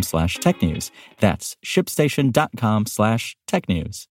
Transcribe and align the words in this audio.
slash 0.00 0.38
technews. 0.38 0.90
That's 1.18 1.56
shipstation.com 1.62 2.86
slash 2.86 3.36
technews. 3.46 4.06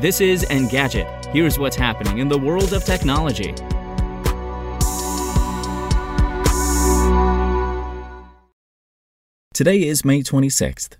This 0.00 0.20
is 0.20 0.44
Engadget. 0.44 1.26
Here's 1.32 1.58
what's 1.58 1.74
happening 1.74 2.18
in 2.18 2.28
the 2.28 2.38
world 2.38 2.72
of 2.72 2.84
technology. 2.84 3.52
Today 9.52 9.82
is 9.88 10.04
May 10.04 10.22
26th. 10.22 10.98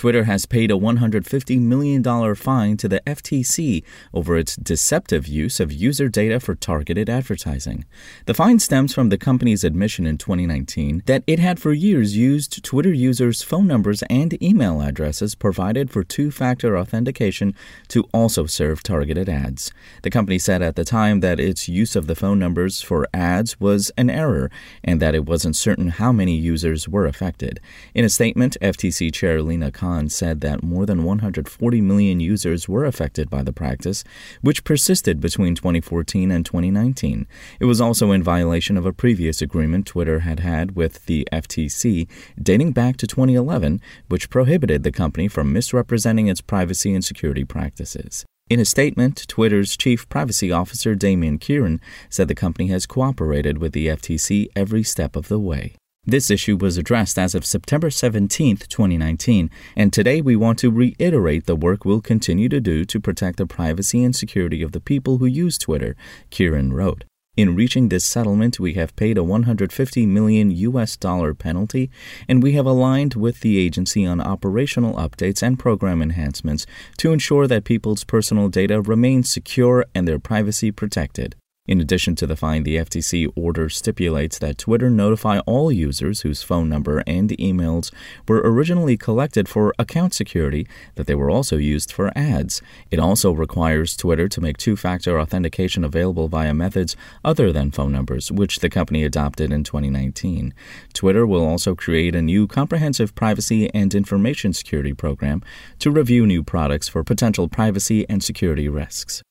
Twitter 0.00 0.24
has 0.24 0.46
paid 0.46 0.70
a 0.70 0.74
$150 0.76 1.60
million 1.60 2.34
fine 2.34 2.78
to 2.78 2.88
the 2.88 3.02
FTC 3.06 3.84
over 4.14 4.34
its 4.38 4.56
deceptive 4.56 5.28
use 5.28 5.60
of 5.60 5.70
user 5.70 6.08
data 6.08 6.40
for 6.40 6.54
targeted 6.54 7.10
advertising. 7.10 7.84
The 8.24 8.32
fine 8.32 8.60
stems 8.60 8.94
from 8.94 9.10
the 9.10 9.18
company's 9.18 9.62
admission 9.62 10.06
in 10.06 10.16
2019 10.16 11.02
that 11.04 11.22
it 11.26 11.38
had 11.38 11.60
for 11.60 11.74
years 11.74 12.16
used 12.16 12.64
Twitter 12.64 12.94
users' 12.94 13.42
phone 13.42 13.66
numbers 13.66 14.02
and 14.08 14.42
email 14.42 14.80
addresses 14.80 15.34
provided 15.34 15.90
for 15.90 16.02
two 16.02 16.30
factor 16.30 16.78
authentication 16.78 17.54
to 17.88 18.08
also 18.14 18.46
serve 18.46 18.82
targeted 18.82 19.28
ads. 19.28 19.70
The 20.02 20.08
company 20.08 20.38
said 20.38 20.62
at 20.62 20.76
the 20.76 20.84
time 20.86 21.20
that 21.20 21.38
its 21.38 21.68
use 21.68 21.94
of 21.94 22.06
the 22.06 22.14
phone 22.14 22.38
numbers 22.38 22.80
for 22.80 23.06
ads 23.12 23.60
was 23.60 23.92
an 23.98 24.08
error 24.08 24.50
and 24.82 24.98
that 25.02 25.14
it 25.14 25.26
wasn't 25.26 25.56
certain 25.56 25.88
how 25.88 26.10
many 26.10 26.36
users 26.36 26.88
were 26.88 27.04
affected. 27.04 27.60
In 27.92 28.06
a 28.06 28.08
statement, 28.08 28.56
FTC 28.62 29.12
Chair 29.12 29.42
Lina 29.42 29.70
Khan 29.70 29.89
said 30.08 30.40
that 30.40 30.62
more 30.62 30.86
than 30.86 31.04
140 31.04 31.80
million 31.80 32.20
users 32.20 32.68
were 32.68 32.84
affected 32.84 33.28
by 33.28 33.42
the 33.42 33.52
practice, 33.52 34.04
which 34.40 34.64
persisted 34.64 35.20
between 35.20 35.54
2014 35.54 36.30
and 36.30 36.46
2019. 36.46 37.26
It 37.58 37.64
was 37.64 37.80
also 37.80 38.12
in 38.12 38.22
violation 38.22 38.76
of 38.76 38.86
a 38.86 38.92
previous 38.92 39.42
agreement 39.42 39.86
Twitter 39.86 40.20
had 40.20 40.40
had 40.40 40.76
with 40.76 41.06
the 41.06 41.26
FTC 41.32 42.08
dating 42.40 42.72
back 42.72 42.96
to 42.98 43.06
2011, 43.06 43.80
which 44.08 44.30
prohibited 44.30 44.82
the 44.82 44.92
company 44.92 45.28
from 45.28 45.52
misrepresenting 45.52 46.28
its 46.28 46.40
privacy 46.40 46.94
and 46.94 47.04
security 47.04 47.44
practices. 47.44 48.24
In 48.50 48.58
a 48.58 48.64
statement, 48.64 49.28
Twitter's 49.28 49.76
chief 49.76 50.08
privacy 50.08 50.50
officer 50.50 50.96
Damien 50.96 51.38
Kieran 51.38 51.80
said 52.08 52.26
the 52.26 52.34
company 52.34 52.66
has 52.68 52.84
cooperated 52.84 53.58
with 53.58 53.72
the 53.72 53.86
FTC 53.86 54.48
every 54.56 54.82
step 54.82 55.14
of 55.14 55.28
the 55.28 55.38
way. 55.38 55.76
This 56.06 56.30
issue 56.30 56.56
was 56.56 56.78
addressed 56.78 57.18
as 57.18 57.34
of 57.36 57.44
September 57.44 57.90
17, 57.90 58.56
2019, 58.56 59.50
and 59.76 59.92
today 59.92 60.20
we 60.20 60.34
want 60.34 60.58
to 60.60 60.70
reiterate 60.70 61.44
the 61.44 61.54
work 61.54 61.84
we'll 61.84 62.00
continue 62.00 62.48
to 62.48 62.60
do 62.60 62.84
to 62.86 62.98
protect 62.98 63.36
the 63.36 63.46
privacy 63.46 64.02
and 64.02 64.16
security 64.16 64.60
of 64.62 64.72
the 64.72 64.80
people 64.80 65.18
who 65.18 65.26
use 65.26 65.58
Twitter, 65.58 65.94
Kieran 66.30 66.72
wrote. 66.72 67.04
In 67.36 67.54
reaching 67.54 67.90
this 67.90 68.06
settlement, 68.06 68.58
we 68.58 68.74
have 68.74 68.96
paid 68.96 69.18
a 69.18 69.22
150 69.22 70.06
million 70.06 70.50
US 70.50 70.96
dollar 70.96 71.34
penalty, 71.34 71.90
and 72.26 72.42
we 72.42 72.54
have 72.54 72.66
aligned 72.66 73.14
with 73.14 73.38
the 73.40 73.58
agency 73.58 74.04
on 74.04 74.22
operational 74.22 74.94
updates 74.94 75.42
and 75.42 75.58
program 75.58 76.00
enhancements 76.00 76.66
to 76.96 77.12
ensure 77.12 77.46
that 77.46 77.64
people's 77.64 78.04
personal 78.04 78.48
data 78.48 78.80
remains 78.80 79.30
secure 79.30 79.84
and 79.94 80.08
their 80.08 80.18
privacy 80.18 80.72
protected. 80.72 81.36
In 81.70 81.80
addition 81.80 82.16
to 82.16 82.26
the 82.26 82.34
fine, 82.34 82.64
the 82.64 82.78
FTC 82.78 83.32
order 83.36 83.68
stipulates 83.68 84.40
that 84.40 84.58
Twitter 84.58 84.90
notify 84.90 85.38
all 85.46 85.70
users 85.70 86.22
whose 86.22 86.42
phone 86.42 86.68
number 86.68 87.04
and 87.06 87.30
emails 87.30 87.92
were 88.26 88.42
originally 88.42 88.96
collected 88.96 89.48
for 89.48 89.72
account 89.78 90.12
security 90.12 90.66
that 90.96 91.06
they 91.06 91.14
were 91.14 91.30
also 91.30 91.58
used 91.58 91.92
for 91.92 92.10
ads. 92.18 92.60
It 92.90 92.98
also 92.98 93.30
requires 93.30 93.96
Twitter 93.96 94.26
to 94.30 94.40
make 94.40 94.56
two 94.56 94.74
factor 94.74 95.20
authentication 95.20 95.84
available 95.84 96.26
via 96.26 96.52
methods 96.52 96.96
other 97.24 97.52
than 97.52 97.70
phone 97.70 97.92
numbers, 97.92 98.32
which 98.32 98.58
the 98.58 98.68
company 98.68 99.04
adopted 99.04 99.52
in 99.52 99.62
2019. 99.62 100.52
Twitter 100.92 101.24
will 101.24 101.46
also 101.46 101.76
create 101.76 102.16
a 102.16 102.20
new 102.20 102.48
comprehensive 102.48 103.14
privacy 103.14 103.72
and 103.72 103.94
information 103.94 104.52
security 104.52 104.92
program 104.92 105.40
to 105.78 105.92
review 105.92 106.26
new 106.26 106.42
products 106.42 106.88
for 106.88 107.04
potential 107.04 107.46
privacy 107.46 108.04
and 108.08 108.24
security 108.24 108.68
risks. 108.68 109.22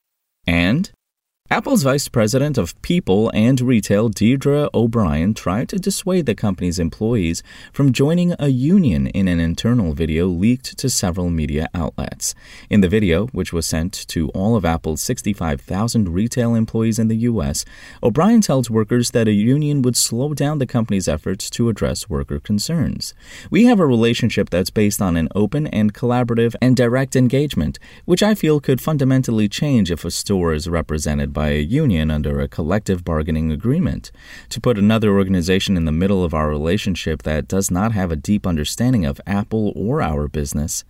And 0.47 0.89
Apple's 1.51 1.81
Vice 1.81 2.07
President 2.07 2.59
of 2.59 2.79
People 2.83 3.31
and 3.33 3.59
Retail, 3.59 4.09
Deirdre 4.09 4.69
O'Brien, 4.71 5.33
tried 5.33 5.67
to 5.69 5.79
dissuade 5.79 6.27
the 6.27 6.35
company's 6.35 6.77
employees 6.77 7.41
from 7.73 7.91
joining 7.91 8.35
a 8.37 8.49
union 8.49 9.07
in 9.07 9.27
an 9.27 9.39
internal 9.39 9.93
video 9.93 10.27
leaked 10.27 10.77
to 10.77 10.91
several 10.91 11.31
media 11.31 11.67
outlets. 11.73 12.35
In 12.69 12.81
the 12.81 12.87
video, 12.87 13.25
which 13.29 13.51
was 13.51 13.65
sent 13.65 13.93
to 14.09 14.29
all 14.29 14.55
of 14.55 14.63
Apple's 14.63 15.01
65,000 15.01 16.09
retail 16.09 16.53
employees 16.53 16.99
in 16.99 17.07
the 17.07 17.17
U.S., 17.17 17.65
O'Brien 18.03 18.41
tells 18.41 18.69
workers 18.69 19.09
that 19.09 19.27
a 19.27 19.31
union 19.31 19.81
would 19.81 19.97
slow 19.97 20.35
down 20.35 20.59
the 20.59 20.67
company's 20.67 21.07
efforts 21.07 21.49
to 21.49 21.67
address 21.67 22.07
worker 22.07 22.39
concerns. 22.39 23.15
We 23.49 23.65
have 23.65 23.79
a 23.79 23.87
relationship 23.87 24.51
that's 24.51 24.69
based 24.69 25.01
on 25.01 25.17
an 25.17 25.29
open 25.33 25.65
and 25.65 25.95
collaborative 25.95 26.53
and 26.61 26.77
direct 26.77 27.15
engagement, 27.15 27.79
which 28.05 28.21
I 28.21 28.35
feel 28.35 28.59
could 28.59 28.79
fundamentally 28.81 29.49
change 29.49 29.89
if 29.89 30.05
a 30.05 30.11
store 30.11 30.53
is 30.53 30.69
represented 30.69 31.33
by 31.33 31.38
a 31.39 31.59
union 31.59 32.11
under 32.11 32.39
a 32.39 32.47
collective 32.47 33.03
bargaining 33.03 33.51
agreement. 33.51 34.11
To 34.49 34.61
put 34.61 34.77
another 34.77 35.11
organization 35.17 35.77
in 35.77 35.85
the 35.85 35.91
middle 35.91 36.23
of 36.23 36.33
our 36.33 36.49
relationship 36.49 37.23
that 37.23 37.47
does 37.47 37.71
not 37.71 37.93
have 37.93 38.11
a 38.11 38.15
deep 38.15 38.45
understanding 38.45 39.05
of 39.05 39.21
Apple 39.25 39.71
or 39.75 40.01
our 40.01 40.27
business, 40.27 40.83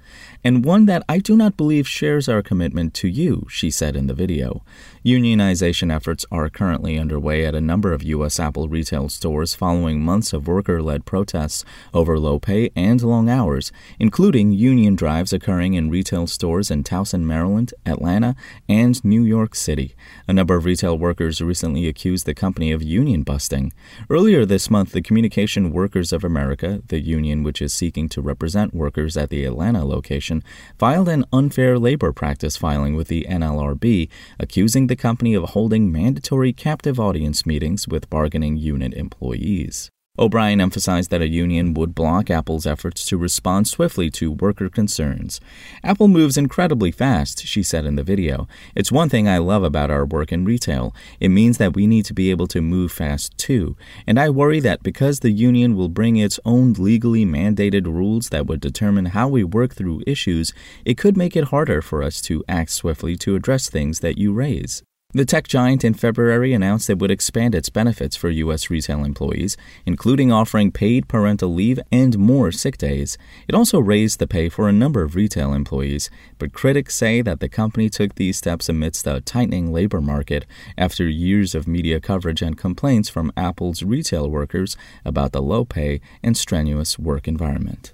and 0.44 0.66
one 0.66 0.86
that 0.86 1.04
I 1.08 1.20
do 1.20 1.38
not 1.38 1.58
believe 1.58 1.88
shares 1.88 2.28
our 2.28 2.42
commitment 2.42 2.94
to 2.96 3.08
you, 3.08 3.46
she 3.50 3.70
said 3.70 3.96
in 3.96 4.08
the 4.08 4.14
video. 4.14 4.64
Unionization 5.06 5.94
efforts 5.94 6.26
are 6.32 6.50
currently 6.50 6.98
underway 6.98 7.46
at 7.46 7.56
a 7.56 7.62
number 7.62 7.94
of 7.94 8.04
U.S. 8.04 8.40
Apple 8.40 8.68
retail 8.68 9.10
stores 9.10 9.56
following 9.56 10.02
months 10.02 10.34
of 10.34 10.48
worker 10.48 10.82
led 10.82 11.06
protests 11.06 11.64
over 11.94 12.20
low 12.20 12.40
pay 12.40 12.70
and 12.76 13.02
long 13.02 13.30
hours, 13.30 13.72
including 14.00 14.52
union 14.52 14.96
drives 14.96 15.32
occurring 15.32 15.74
in 15.74 15.90
retail 15.90 16.28
stores 16.28 16.70
in 16.70 16.84
Towson, 16.84 17.22
Maryland, 17.22 17.74
Atlanta, 17.86 18.36
and 18.68 19.04
New 19.04 19.24
York 19.24 19.56
City. 19.56 19.96
A 20.28 20.34
number 20.40 20.56
of 20.56 20.64
retail 20.64 20.98
workers 20.98 21.42
recently 21.42 21.86
accused 21.86 22.26
the 22.26 22.34
company 22.34 22.72
of 22.72 22.82
union 22.82 23.24
busting. 23.24 23.74
Earlier 24.10 24.46
this 24.46 24.70
month, 24.70 24.94
the 24.94 25.02
Communication 25.02 25.74
Workers 25.74 26.14
of 26.14 26.24
America, 26.24 26.82
the 26.88 27.02
union 27.02 27.44
which 27.44 27.62
is 27.62 27.74
seeking 27.74 28.08
to 28.08 28.22
represent 28.22 28.74
workers 28.74 29.18
at 29.18 29.30
the 29.30 29.44
Atlanta 29.44 29.84
location, 29.84 30.42
filed 30.78 31.10
an 31.10 31.26
unfair 31.34 31.78
labor 31.78 32.14
practice 32.14 32.56
filing 32.56 32.96
with 32.96 33.10
the 33.10 33.28
NLRB, 33.30 34.08
accusing 34.40 34.88
the 34.88 34.96
company 34.96 35.34
of 35.34 35.44
holding 35.50 35.92
mandatory 35.92 36.54
captive 36.54 37.02
audience 37.02 37.46
meetings 37.46 37.86
with 37.86 38.10
bargaining 38.10 38.56
unit 38.56 38.94
employees. 38.94 39.92
O'Brien 40.20 40.60
emphasized 40.60 41.12
that 41.12 41.22
a 41.22 41.30
union 41.30 41.74
would 41.76 41.96
block 41.96 42.30
Apple's 42.30 42.68
efforts 42.68 43.06
to 43.06 43.18
respond 43.18 43.70
swiftly 43.70 44.10
to 44.10 44.34
worker 44.34 44.70
concerns. 44.70 45.40
Apple 45.82 46.10
moves 46.10 46.38
incredibly 46.38 46.92
fast, 46.92 47.46
she 47.46 47.64
said 47.64 47.86
in 47.86 47.96
the 47.96 48.04
video. 48.04 48.46
It's 48.76 48.92
one 48.92 49.08
thing 49.08 49.30
I 49.30 49.38
love 49.38 49.64
about 49.64 49.90
our 49.90 50.06
work 50.06 50.34
in 50.34 50.44
retail. 50.44 50.94
It 51.22 51.30
means 51.30 51.58
that 51.58 51.74
we 51.74 51.88
need 51.88 52.04
to 52.04 52.14
be 52.14 52.32
able 52.32 52.48
to 52.48 52.62
move 52.62 52.92
fast 52.92 53.38
too. 53.38 53.78
And 54.06 54.20
I 54.20 54.30
worry 54.30 54.60
that 54.60 54.84
because 54.84 55.22
the 55.22 55.32
union 55.32 55.78
will 55.78 55.88
bring 55.88 56.18
its 56.18 56.38
own 56.44 56.74
legally 56.74 57.26
mandated 57.26 57.86
rules 57.86 58.28
that 58.28 58.46
would 58.46 58.60
determine 58.60 59.06
how 59.06 59.30
we 59.30 59.46
work 59.46 59.74
through 59.74 60.04
issues, 60.06 60.52
it 60.84 60.98
could 60.98 61.16
make 61.16 61.38
it 61.38 61.46
harder 61.46 61.82
for 61.82 62.04
us 62.04 62.20
to 62.24 62.44
act 62.50 62.72
swiftly 62.72 63.16
to 63.16 63.36
address 63.36 63.70
things 63.70 64.02
that 64.02 64.18
you 64.18 64.34
raise. 64.34 64.84
The 65.12 65.26
tech 65.26 65.48
giant 65.48 65.84
in 65.84 65.96
February 65.96 66.54
announced 66.54 66.88
it 66.88 67.00
would 67.00 67.10
expand 67.10 67.56
its 67.56 67.72
benefits 67.72 68.16
for 68.16 68.30
U.S. 68.30 68.70
retail 68.70 69.04
employees, 69.04 69.58
including 69.84 70.32
offering 70.32 70.72
paid 70.72 71.08
parental 71.08 71.52
leave 71.52 71.80
and 71.92 72.16
more 72.20 72.52
sick 72.52 72.78
days. 72.78 73.18
It 73.48 73.56
also 73.56 73.80
raised 73.80 74.20
the 74.20 74.28
pay 74.28 74.50
for 74.50 74.70
a 74.70 74.72
number 74.72 75.02
of 75.02 75.16
retail 75.16 75.52
employees, 75.52 76.12
but 76.38 76.54
critics 76.54 76.94
say 76.94 77.24
that 77.24 77.40
the 77.40 77.50
company 77.50 77.90
took 77.90 78.14
these 78.16 78.38
steps 78.38 78.70
amidst 78.70 79.08
a 79.08 79.20
tightening 79.22 79.74
labor 79.74 80.00
market 80.00 80.46
after 80.78 81.10
years 81.10 81.56
of 81.56 81.68
media 81.68 82.00
coverage 82.00 82.44
and 82.44 82.56
complaints 82.56 83.10
from 83.10 83.34
Apple's 83.36 83.82
retail 83.82 84.30
workers 84.30 84.78
about 85.04 85.32
the 85.32 85.42
low 85.42 85.66
pay 85.66 86.02
and 86.22 86.38
strenuous 86.38 87.00
work 87.00 87.28
environment. 87.28 87.94